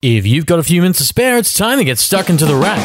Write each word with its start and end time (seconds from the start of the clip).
If 0.00 0.28
you've 0.28 0.46
got 0.46 0.60
a 0.60 0.62
few 0.62 0.80
minutes 0.80 0.98
to 0.98 1.04
spare, 1.04 1.38
it's 1.38 1.52
time 1.52 1.78
to 1.78 1.84
get 1.84 1.98
stuck 1.98 2.30
into 2.30 2.46
the 2.46 2.54
wrap. 2.54 2.78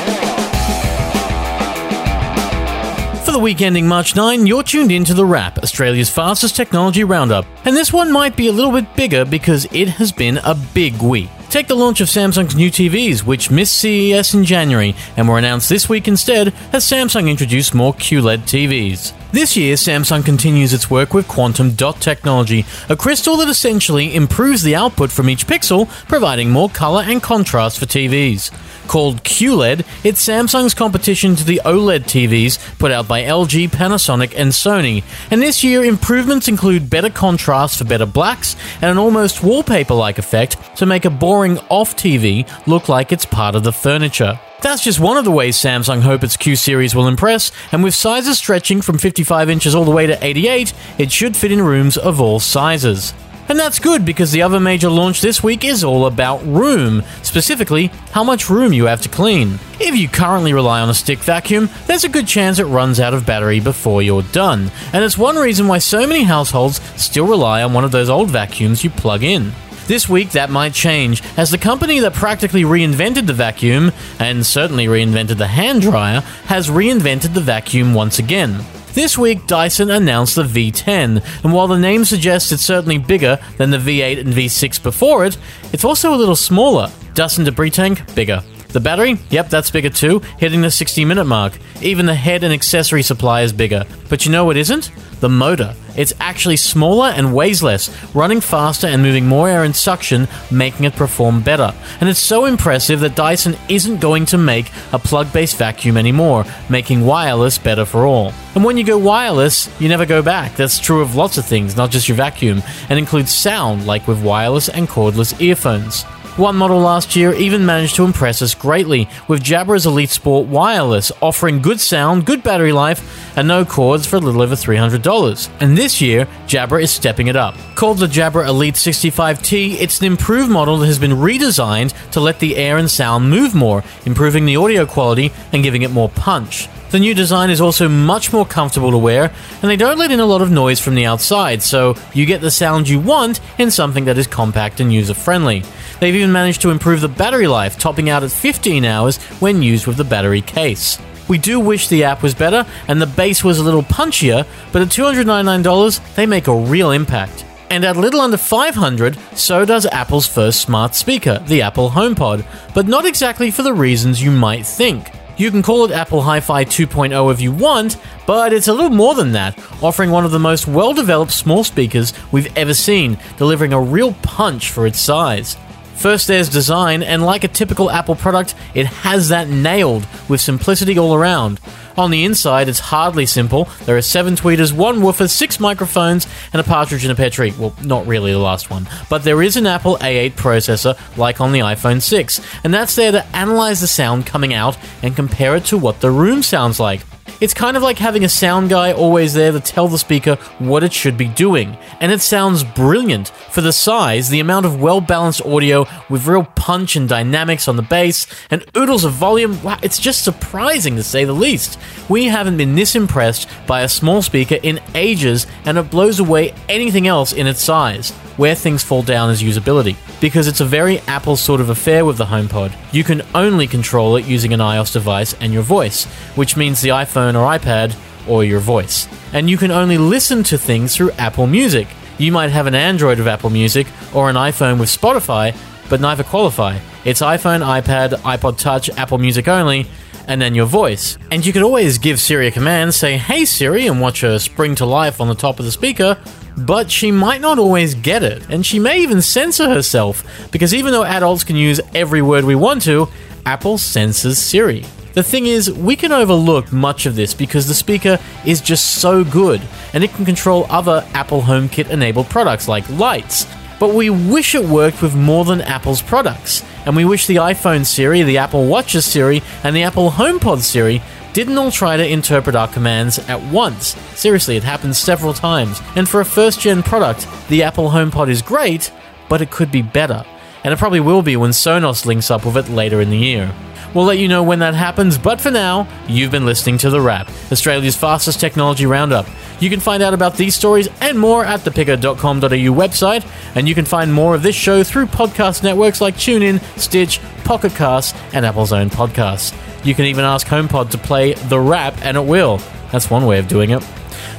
For 3.23 3.31
the 3.31 3.37
week 3.37 3.61
ending 3.61 3.87
March 3.87 4.15
9, 4.15 4.47
you're 4.47 4.63
tuned 4.63 4.91
into 4.91 5.13
The 5.13 5.23
Wrap, 5.23 5.59
Australia's 5.59 6.09
fastest 6.09 6.55
technology 6.55 7.03
roundup. 7.03 7.45
And 7.65 7.75
this 7.75 7.93
one 7.93 8.11
might 8.11 8.35
be 8.35 8.47
a 8.47 8.51
little 8.51 8.71
bit 8.71 8.95
bigger 8.95 9.25
because 9.25 9.65
it 9.65 9.89
has 9.89 10.11
been 10.11 10.39
a 10.39 10.55
big 10.73 10.99
week. 11.03 11.29
Take 11.53 11.67
the 11.67 11.75
launch 11.75 12.01
of 12.01 12.07
Samsung's 12.07 12.55
new 12.55 12.71
TVs, 12.71 13.23
which 13.23 13.51
missed 13.51 13.77
CES 13.77 14.33
in 14.33 14.43
January 14.43 14.95
and 15.15 15.29
were 15.29 15.37
announced 15.37 15.69
this 15.69 15.87
week 15.87 16.07
instead 16.07 16.47
as 16.73 16.83
Samsung 16.83 17.29
introduced 17.29 17.75
more 17.75 17.93
QLED 17.93 18.39
TVs. 18.39 19.13
This 19.31 19.55
year, 19.55 19.75
Samsung 19.75 20.25
continues 20.25 20.73
its 20.73 20.89
work 20.89 21.13
with 21.13 21.27
quantum 21.27 21.73
dot 21.73 22.01
technology, 22.01 22.65
a 22.89 22.95
crystal 22.95 23.37
that 23.37 23.49
essentially 23.49 24.15
improves 24.15 24.63
the 24.63 24.75
output 24.75 25.11
from 25.11 25.29
each 25.29 25.45
pixel, 25.45 25.87
providing 26.07 26.49
more 26.49 26.69
color 26.69 27.03
and 27.03 27.21
contrast 27.21 27.77
for 27.77 27.85
TVs. 27.85 28.49
Called 28.87 29.23
QLED, 29.23 29.85
it's 30.03 30.25
Samsung's 30.25 30.73
competition 30.73 31.35
to 31.35 31.43
the 31.43 31.61
OLED 31.65 32.03
TVs 32.03 32.77
put 32.77 32.91
out 32.91 33.07
by 33.07 33.23
LG, 33.23 33.69
Panasonic, 33.69 34.33
and 34.35 34.51
Sony. 34.51 35.03
And 35.31 35.41
this 35.41 35.63
year, 35.63 35.83
improvements 35.83 36.47
include 36.47 36.89
better 36.89 37.09
contrast 37.09 37.77
for 37.77 37.85
better 37.85 38.05
blacks 38.05 38.55
and 38.81 38.91
an 38.91 38.97
almost 38.97 39.43
wallpaper 39.43 39.93
like 39.93 40.17
effect 40.17 40.57
to 40.77 40.85
make 40.85 41.05
a 41.05 41.09
boring 41.09 41.57
off 41.69 41.95
TV 41.95 42.47
look 42.67 42.89
like 42.89 43.11
it's 43.11 43.25
part 43.25 43.55
of 43.55 43.63
the 43.63 43.71
furniture. 43.71 44.39
That's 44.61 44.83
just 44.83 44.99
one 44.99 45.17
of 45.17 45.25
the 45.25 45.31
ways 45.31 45.57
Samsung 45.57 46.01
hope 46.01 46.23
its 46.23 46.37
Q 46.37 46.55
series 46.55 46.95
will 46.95 47.07
impress, 47.07 47.51
and 47.71 47.83
with 47.83 47.93
sizes 47.93 48.37
stretching 48.37 48.81
from 48.81 48.97
55 48.97 49.49
inches 49.49 49.75
all 49.75 49.83
the 49.83 49.91
way 49.91 50.07
to 50.07 50.17
88, 50.23 50.73
it 50.97 51.11
should 51.11 51.35
fit 51.35 51.51
in 51.51 51.61
rooms 51.61 51.97
of 51.97 52.21
all 52.21 52.39
sizes. 52.39 53.13
And 53.49 53.59
that's 53.59 53.77
good 53.77 54.05
because 54.05 54.31
the 54.31 54.41
other 54.41 54.59
major 54.59 54.89
launch 54.89 55.21
this 55.21 55.43
week 55.43 55.63
is 55.63 55.83
all 55.83 56.05
about 56.05 56.45
room, 56.45 57.03
specifically, 57.21 57.87
how 58.11 58.23
much 58.23 58.49
room 58.49 58.73
you 58.73 58.85
have 58.85 59.01
to 59.01 59.09
clean. 59.09 59.59
If 59.79 59.95
you 59.95 60.07
currently 60.07 60.53
rely 60.53 60.79
on 60.79 60.89
a 60.89 60.93
stick 60.93 61.19
vacuum, 61.19 61.69
there's 61.85 62.05
a 62.05 62.09
good 62.09 62.27
chance 62.27 62.57
it 62.57 62.65
runs 62.65 62.99
out 62.99 63.13
of 63.13 63.25
battery 63.25 63.59
before 63.59 64.01
you're 64.01 64.23
done, 64.23 64.71
and 64.93 65.03
it's 65.03 65.17
one 65.17 65.35
reason 65.35 65.67
why 65.67 65.79
so 65.79 66.07
many 66.07 66.23
households 66.23 66.81
still 66.99 67.27
rely 67.27 67.61
on 67.61 67.73
one 67.73 67.83
of 67.83 67.91
those 67.91 68.09
old 68.09 68.29
vacuums 68.29 68.83
you 68.83 68.89
plug 68.89 69.23
in. 69.23 69.51
This 69.87 70.07
week, 70.07 70.31
that 70.31 70.49
might 70.49 70.73
change, 70.73 71.21
as 71.35 71.51
the 71.51 71.57
company 71.57 71.99
that 71.99 72.13
practically 72.13 72.63
reinvented 72.63 73.27
the 73.27 73.33
vacuum, 73.33 73.91
and 74.19 74.45
certainly 74.45 74.85
reinvented 74.85 75.37
the 75.37 75.47
hand 75.47 75.81
dryer, 75.81 76.21
has 76.45 76.69
reinvented 76.69 77.33
the 77.33 77.41
vacuum 77.41 77.93
once 77.93 78.17
again. 78.17 78.63
This 78.93 79.17
week, 79.17 79.47
Dyson 79.47 79.89
announced 79.89 80.35
the 80.35 80.43
V10, 80.43 81.43
and 81.43 81.51
while 81.51 81.67
the 81.67 81.79
name 81.79 82.05
suggests 82.05 82.51
it's 82.51 82.61
certainly 82.61 82.99
bigger 82.99 83.39
than 83.57 83.71
the 83.71 83.79
V8 83.79 84.19
and 84.19 84.31
V6 84.31 84.83
before 84.83 85.25
it, 85.25 85.35
it's 85.71 85.83
also 85.83 86.13
a 86.13 86.15
little 86.15 86.35
smaller. 86.35 86.91
Dust 87.15 87.39
and 87.39 87.45
debris 87.45 87.71
tank, 87.71 88.13
bigger. 88.13 88.43
The 88.73 88.79
battery? 88.79 89.19
Yep, 89.29 89.49
that's 89.49 89.69
bigger 89.69 89.91
too, 89.91 90.19
hitting 90.39 90.61
the 90.61 90.71
60 90.71 91.05
minute 91.05 91.25
mark. 91.25 91.59
Even 91.79 92.07
the 92.07 92.15
head 92.15 92.43
and 92.43 92.51
accessory 92.51 93.03
supply 93.03 93.41
is 93.41 93.53
bigger. 93.53 93.85
But 94.09 94.25
you 94.25 94.31
know 94.31 94.45
what 94.45 94.57
isn't? 94.57 94.91
The 95.19 95.29
motor. 95.29 95.75
It's 95.95 96.13
actually 96.19 96.57
smaller 96.57 97.09
and 97.09 97.35
weighs 97.35 97.61
less, 97.61 97.91
running 98.15 98.41
faster 98.41 98.87
and 98.87 99.03
moving 99.03 99.27
more 99.27 99.47
air 99.47 99.63
in 99.63 99.75
suction, 99.75 100.27
making 100.49 100.85
it 100.87 100.95
perform 100.95 101.43
better. 101.43 101.71
And 102.01 102.09
it's 102.09 102.19
so 102.19 102.45
impressive 102.45 102.99
that 103.01 103.15
Dyson 103.15 103.55
isn't 103.69 104.01
going 104.01 104.25
to 104.25 104.39
make 104.39 104.71
a 104.91 104.97
plug 104.97 105.31
based 105.31 105.57
vacuum 105.57 105.95
anymore, 105.95 106.43
making 106.67 107.05
wireless 107.05 107.59
better 107.59 107.85
for 107.85 108.07
all. 108.07 108.33
And 108.55 108.63
when 108.63 108.75
you 108.75 108.83
go 108.83 108.97
wireless, 108.97 109.69
you 109.79 109.87
never 109.87 110.07
go 110.07 110.23
back. 110.23 110.55
That's 110.55 110.79
true 110.79 111.01
of 111.01 111.13
lots 111.13 111.37
of 111.37 111.45
things, 111.45 111.77
not 111.77 111.91
just 111.91 112.09
your 112.09 112.17
vacuum, 112.17 112.63
and 112.89 112.97
includes 112.97 113.31
sound, 113.31 113.85
like 113.85 114.07
with 114.07 114.23
wireless 114.23 114.67
and 114.67 114.87
cordless 114.87 115.39
earphones. 115.39 116.05
One 116.37 116.55
model 116.55 116.79
last 116.79 117.15
year 117.15 117.31
even 117.35 117.63
managed 117.63 117.95
to 117.97 118.05
impress 118.05 118.41
us 118.41 118.55
greatly, 118.55 119.07
with 119.27 119.43
Jabra's 119.43 119.85
Elite 119.85 120.09
Sport 120.09 120.47
Wireless 120.47 121.11
offering 121.21 121.61
good 121.61 121.79
sound, 121.79 122.25
good 122.25 122.41
battery 122.41 122.71
life, 122.71 123.37
and 123.37 123.47
no 123.47 123.63
cords 123.63 124.07
for 124.07 124.15
a 124.15 124.19
little 124.19 124.41
over 124.41 124.55
$300. 124.55 125.49
And 125.59 125.77
this 125.77 126.01
year, 126.01 126.27
Jabra 126.47 126.81
is 126.81 126.89
stepping 126.89 127.27
it 127.27 127.35
up. 127.35 127.55
Called 127.75 127.99
the 127.99 128.07
Jabra 128.07 128.47
Elite 128.47 128.73
65T, 128.73 129.75
it's 129.79 129.99
an 129.99 130.07
improved 130.07 130.49
model 130.49 130.77
that 130.79 130.87
has 130.87 130.97
been 130.97 131.11
redesigned 131.11 131.93
to 132.09 132.19
let 132.19 132.39
the 132.39 132.57
air 132.57 132.77
and 132.77 132.89
sound 132.89 133.29
move 133.29 133.53
more, 133.53 133.83
improving 134.07 134.47
the 134.47 134.55
audio 134.55 134.87
quality 134.87 135.31
and 135.51 135.61
giving 135.61 135.83
it 135.83 135.91
more 135.91 136.09
punch. 136.09 136.67
The 136.93 136.99
new 136.99 137.15
design 137.15 137.49
is 137.49 137.59
also 137.59 137.89
much 137.89 138.31
more 138.31 138.45
comfortable 138.45 138.91
to 138.91 138.99
wear, 138.99 139.23
and 139.23 139.63
they 139.63 139.75
don't 139.75 139.97
let 139.97 140.11
in 140.11 140.19
a 140.19 140.27
lot 140.27 140.43
of 140.43 140.51
noise 140.51 140.79
from 140.79 140.93
the 140.93 141.07
outside, 141.07 141.63
so 141.63 141.95
you 142.13 142.27
get 142.27 142.39
the 142.39 142.51
sound 142.51 142.87
you 142.87 142.99
want 142.99 143.41
in 143.57 143.71
something 143.71 144.05
that 144.05 144.19
is 144.19 144.27
compact 144.27 144.79
and 144.79 144.93
user 144.93 145.15
friendly. 145.15 145.63
They've 145.99 146.13
even 146.13 146.31
managed 146.31 146.61
to 146.61 146.69
improve 146.69 147.01
the 147.01 147.07
battery 147.07 147.47
life, 147.47 147.79
topping 147.79 148.11
out 148.11 148.21
at 148.21 148.29
15 148.29 148.85
hours 148.85 149.17
when 149.39 149.63
used 149.63 149.87
with 149.87 149.97
the 149.97 150.03
battery 150.03 150.41
case. 150.41 150.99
We 151.27 151.39
do 151.39 151.59
wish 151.59 151.87
the 151.87 152.03
app 152.03 152.21
was 152.21 152.35
better 152.35 152.63
and 152.87 153.01
the 153.01 153.07
bass 153.07 153.43
was 153.43 153.57
a 153.57 153.63
little 153.63 153.81
punchier, 153.81 154.45
but 154.71 154.83
at 154.83 154.89
$299, 154.89 156.13
they 156.13 156.27
make 156.27 156.45
a 156.45 156.55
real 156.55 156.91
impact. 156.91 157.43
And 157.71 157.83
at 157.85 157.97
little 157.97 158.21
under 158.21 158.37
500, 158.37 159.17
so 159.33 159.65
does 159.65 159.87
Apple's 159.87 160.27
first 160.27 160.61
smart 160.61 160.93
speaker, 160.93 161.43
the 161.47 161.63
Apple 161.63 161.89
HomePod, 161.89 162.45
but 162.75 162.85
not 162.85 163.07
exactly 163.07 163.49
for 163.49 163.63
the 163.63 163.73
reasons 163.73 164.21
you 164.21 164.29
might 164.29 164.67
think. 164.67 165.09
You 165.35 165.49
can 165.49 165.63
call 165.63 165.85
it 165.85 165.91
Apple 165.91 166.21
Hi 166.21 166.39
Fi 166.39 166.63
2.0 166.63 167.33
if 167.33 167.41
you 167.41 167.51
want, 167.51 167.97
but 168.27 168.53
it's 168.53 168.67
a 168.67 168.73
little 168.73 168.91
more 168.91 169.15
than 169.15 169.31
that, 169.31 169.57
offering 169.81 170.11
one 170.11 170.25
of 170.25 170.31
the 170.31 170.37
most 170.37 170.67
well 170.67 170.93
developed 170.93 171.31
small 171.31 171.63
speakers 171.63 172.13
we've 172.31 172.55
ever 172.55 172.75
seen, 172.75 173.17
delivering 173.37 173.73
a 173.73 173.81
real 173.81 174.13
punch 174.21 174.69
for 174.69 174.85
its 174.85 174.99
size. 174.99 175.57
First, 175.95 176.27
there's 176.27 176.49
design, 176.49 177.03
and 177.03 177.25
like 177.25 177.43
a 177.43 177.47
typical 177.47 177.89
Apple 177.89 178.15
product, 178.15 178.55
it 178.73 178.85
has 178.87 179.29
that 179.29 179.47
nailed 179.47 180.05
with 180.27 180.41
simplicity 180.41 180.97
all 180.97 181.15
around. 181.15 181.59
On 181.95 182.09
the 182.09 182.25
inside, 182.25 182.67
it's 182.67 182.79
hardly 182.79 183.25
simple. 183.25 183.69
There 183.85 183.95
are 183.95 184.01
seven 184.01 184.35
tweeters, 184.35 184.73
one 184.73 185.01
woofer, 185.01 185.27
six 185.27 185.59
microphones, 185.59 186.27
and 186.51 186.59
a 186.59 186.63
partridge 186.63 187.05
in 187.05 187.11
a 187.11 187.15
pear 187.15 187.29
tree. 187.29 187.53
Well, 187.57 187.75
not 187.83 188.07
really 188.07 188.31
the 188.31 188.39
last 188.39 188.69
one. 188.69 188.89
But 189.09 189.23
there 189.23 189.43
is 189.43 189.57
an 189.57 189.67
Apple 189.67 189.97
A8 189.97 190.33
processor, 190.33 190.97
like 191.17 191.39
on 191.39 191.51
the 191.51 191.59
iPhone 191.59 192.01
6, 192.01 192.41
and 192.63 192.73
that's 192.73 192.95
there 192.95 193.11
to 193.11 193.25
analyze 193.35 193.79
the 193.79 193.87
sound 193.87 194.25
coming 194.25 194.53
out 194.53 194.77
and 195.03 195.15
compare 195.15 195.55
it 195.55 195.65
to 195.65 195.77
what 195.77 196.01
the 196.01 196.09
room 196.09 196.41
sounds 196.41 196.79
like. 196.79 197.01
It's 197.43 197.53
kind 197.53 197.75
of 197.75 197.83
like 197.83 197.97
having 197.97 198.23
a 198.23 198.29
sound 198.29 198.69
guy 198.69 198.93
always 198.93 199.33
there 199.33 199.51
to 199.51 199.59
tell 199.59 199.89
the 199.89 199.97
speaker 199.97 200.35
what 200.59 200.81
it 200.81 200.93
should 200.93 201.17
be 201.17 201.27
doing. 201.27 201.77
And 201.99 202.09
it 202.09 202.21
sounds 202.21 202.63
brilliant 202.63 203.27
for 203.51 203.59
the 203.59 203.73
size, 203.73 204.29
the 204.29 204.39
amount 204.39 204.65
of 204.65 204.81
well 204.81 205.01
balanced 205.01 205.45
audio 205.45 205.85
with 206.09 206.25
real 206.25 206.45
punch 206.55 206.95
and 206.95 207.09
dynamics 207.09 207.67
on 207.67 207.75
the 207.75 207.81
bass, 207.81 208.27
and 208.49 208.63
oodles 208.77 209.03
of 209.03 209.11
volume. 209.11 209.61
Wow, 209.61 209.77
it's 209.83 209.99
just 209.99 210.23
surprising 210.23 210.95
to 210.95 211.03
say 211.03 211.25
the 211.25 211.33
least. 211.33 211.77
We 212.07 212.27
haven't 212.27 212.55
been 212.55 212.75
this 212.75 212.95
impressed 212.95 213.49
by 213.67 213.81
a 213.81 213.89
small 213.89 214.21
speaker 214.21 214.59
in 214.63 214.79
ages, 214.95 215.45
and 215.65 215.77
it 215.77 215.91
blows 215.91 216.21
away 216.21 216.53
anything 216.69 217.07
else 217.07 217.33
in 217.33 217.45
its 217.45 217.61
size. 217.61 218.11
Where 218.35 218.55
things 218.55 218.83
fall 218.83 219.03
down 219.03 219.29
is 219.29 219.43
usability, 219.43 219.95
because 220.19 220.47
it's 220.47 220.59
a 220.61 220.65
very 220.65 220.97
Apple 221.01 221.35
sort 221.35 221.61
of 221.61 221.69
affair 221.69 222.03
with 222.03 222.17
the 222.17 222.25
HomePod. 222.25 222.75
You 222.91 223.03
can 223.03 223.21
only 223.35 223.67
control 223.67 224.15
it 224.15 224.25
using 224.25 224.53
an 224.53 224.59
iOS 224.59 224.93
device 224.93 225.35
and 225.35 225.53
your 225.53 225.61
voice, 225.61 226.05
which 226.33 226.57
means 226.57 226.81
the 226.81 226.89
iPhone 226.89 227.32
or 227.35 227.47
iPad 227.47 227.95
or 228.27 228.43
your 228.43 228.59
voice. 228.59 229.07
And 229.33 229.49
you 229.49 229.57
can 229.57 229.71
only 229.71 229.97
listen 229.97 230.43
to 230.43 230.57
things 230.57 230.95
through 230.95 231.11
Apple 231.11 231.47
Music. 231.47 231.87
You 232.17 232.31
might 232.31 232.51
have 232.51 232.67
an 232.67 232.75
Android 232.75 233.17
with 233.17 233.27
Apple 233.27 233.49
Music 233.49 233.87
or 234.13 234.29
an 234.29 234.35
iPhone 234.35 234.79
with 234.79 234.89
Spotify, 234.89 235.55
but 235.89 235.99
neither 235.99 236.23
qualify. 236.23 236.79
It's 237.05 237.21
iPhone, 237.21 237.65
iPad, 237.65 238.11
iPod 238.21 238.57
Touch, 238.57 238.89
Apple 238.91 239.17
Music 239.17 239.47
only, 239.47 239.87
and 240.27 240.41
then 240.41 240.55
your 240.55 240.65
voice. 240.65 241.17
And 241.31 241.45
you 241.45 241.51
could 241.51 241.63
always 241.63 241.97
give 241.97 242.19
Siri 242.19 242.47
a 242.47 242.51
command, 242.51 242.93
say, 242.93 243.17
Hey 243.17 243.45
Siri, 243.45 243.87
and 243.87 243.99
watch 243.99 244.21
her 244.21 244.39
spring 244.39 244.75
to 244.75 244.85
life 244.85 245.19
on 245.19 245.27
the 245.27 245.35
top 245.35 245.59
of 245.59 245.65
the 245.65 245.71
speaker, 245.71 246.17
but 246.57 246.89
she 246.89 247.11
might 247.11 247.41
not 247.41 247.59
always 247.59 247.95
get 247.95 248.23
it, 248.23 248.47
and 248.49 248.65
she 248.65 248.79
may 248.79 249.01
even 249.01 249.21
censor 249.21 249.67
herself, 249.69 250.23
because 250.51 250.73
even 250.73 250.91
though 250.93 251.03
adults 251.03 251.43
can 251.43 251.55
use 251.55 251.81
every 251.93 252.21
word 252.21 252.45
we 252.45 252.55
want 252.55 252.81
to, 252.83 253.07
Apple 253.45 253.77
censors 253.77 254.37
Siri. 254.37 254.85
The 255.13 255.21
thing 255.21 255.45
is, 255.45 255.71
we 255.71 255.95
can 255.95 256.11
overlook 256.11 256.71
much 256.71 257.05
of 257.05 257.15
this 257.15 257.35
because 257.35 257.67
the 257.67 257.75
speaker 257.75 258.17
is 258.45 258.61
just 258.61 258.95
so 258.95 259.23
good, 259.23 259.61
and 259.93 260.03
it 260.03 260.11
can 260.11 260.25
control 260.25 260.65
other 260.69 261.05
Apple 261.13 261.41
HomeKit 261.41 261.91
enabled 261.91 262.29
products 262.29 262.67
like 262.67 262.89
lights. 262.89 263.45
But 263.79 263.93
we 263.93 264.09
wish 264.09 264.55
it 264.55 264.65
worked 264.65 265.03
with 265.03 265.15
more 265.15 265.45
than 265.45 265.61
Apple's 265.61 266.01
products, 266.01 266.63
and 266.87 266.95
we 266.95 267.05
wish 267.05 267.27
the 267.27 267.35
iPhone 267.35 267.85
Siri, 267.85 268.23
the 268.23 268.39
Apple 268.39 268.65
Watches 268.65 269.05
Siri, 269.05 269.43
and 269.63 269.75
the 269.75 269.83
Apple 269.83 270.09
HomePod 270.09 270.61
Siri 270.61 270.99
didn't 271.33 271.57
all 271.59 271.71
try 271.71 271.95
to 271.95 272.07
interpret 272.07 272.55
our 272.55 272.67
commands 272.67 273.19
at 273.19 273.41
once. 273.51 273.95
Seriously, 274.15 274.55
it 274.57 274.63
happens 274.63 274.97
several 274.97 275.33
times. 275.33 275.79
And 275.95 276.09
for 276.09 276.21
a 276.21 276.25
first 276.25 276.59
gen 276.59 276.81
product, 276.81 277.27
the 277.49 277.61
Apple 277.61 277.89
HomePod 277.89 278.29
is 278.29 278.41
great, 278.41 278.91
but 279.29 279.41
it 279.41 279.51
could 279.51 279.71
be 279.71 279.81
better. 279.83 280.25
And 280.63 280.73
it 280.73 280.77
probably 280.77 280.99
will 281.01 281.21
be 281.21 281.35
when 281.35 281.51
Sonos 281.51 282.05
links 282.05 282.31
up 282.31 282.45
with 282.45 282.57
it 282.57 282.69
later 282.69 283.01
in 283.01 283.09
the 283.09 283.17
year. 283.17 283.53
We'll 283.93 284.05
let 284.05 284.17
you 284.17 284.27
know 284.27 284.41
when 284.41 284.59
that 284.59 284.73
happens, 284.73 285.17
but 285.17 285.39
for 285.39 285.51
now, 285.51 285.87
you've 286.07 286.31
been 286.31 286.45
listening 286.45 286.79
to 286.79 286.89
The 286.89 286.99
Wrap, 286.99 287.29
Australia's 287.51 287.95
fastest 287.95 288.39
technology 288.39 288.87
roundup. 288.87 289.27
You 289.59 289.69
can 289.69 289.79
find 289.79 290.01
out 290.01 290.15
about 290.15 290.35
these 290.35 290.55
stories 290.55 290.89
and 290.99 291.19
more 291.19 291.45
at 291.45 291.59
thepicker.com.au 291.59 292.47
website, 292.47 293.25
and 293.55 293.67
you 293.69 293.75
can 293.75 293.85
find 293.85 294.11
more 294.11 294.33
of 294.33 294.41
this 294.41 294.55
show 294.55 294.83
through 294.83 295.05
podcast 295.05 295.63
networks 295.63 296.01
like 296.01 296.15
TuneIn, 296.15 296.59
Stitch, 296.77 297.19
Pocket 297.43 297.73
Casts, 297.75 298.17
and 298.33 298.45
Apple's 298.45 298.73
own 298.73 298.89
podcasts. 298.89 299.55
You 299.85 299.93
can 299.93 300.05
even 300.05 300.25
ask 300.25 300.47
HomePod 300.47 300.89
to 300.91 300.97
play 300.97 301.33
The 301.33 301.59
Wrap, 301.59 301.95
and 302.03 302.17
it 302.17 302.25
will. 302.25 302.57
That's 302.91 303.11
one 303.11 303.25
way 303.25 303.37
of 303.37 303.47
doing 303.47 303.69
it. 303.69 303.87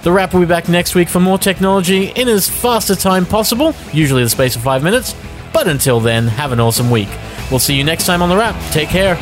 The 0.03 0.11
Wrap 0.11 0.35
will 0.35 0.41
be 0.41 0.47
back 0.47 0.69
next 0.69 0.95
week 0.95 1.09
for 1.09 1.21
more 1.21 1.39
technology 1.39 2.07
in 2.07 2.29
as 2.29 2.49
fast 2.49 2.91
a 2.91 2.97
time 2.97 3.25
possible, 3.25 3.75
usually 3.93 4.25
the 4.25 4.31
space 4.31 4.57
of 4.57 4.63
five 4.63 4.83
minutes. 4.83 5.15
But 5.55 5.69
until 5.69 6.01
then, 6.01 6.27
have 6.27 6.53
an 6.53 6.61
awesome 6.61 6.91
week. 6.91 7.09
We'll 7.51 7.61
see 7.61 7.77
you 7.77 7.85
next 7.85 8.05
time 8.05 8.21
on 8.21 8.29
The 8.29 8.37
Wrap. 8.37 8.61
Take 8.73 8.89
care. 8.91 9.17